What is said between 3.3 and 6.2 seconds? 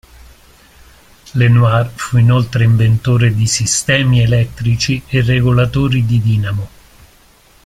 di sistemi elettrici e regolatori di